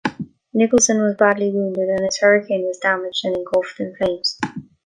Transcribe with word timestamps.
Nicolson 0.51 0.97
was 0.99 1.15
badly 1.15 1.51
wounded, 1.51 1.87
and 1.87 1.99
his 2.05 2.17
Hurricane 2.21 2.65
was 2.65 2.79
damaged 2.79 3.23
and 3.23 3.37
engulfed 3.37 3.79
in 3.79 3.95
flames. 3.95 4.35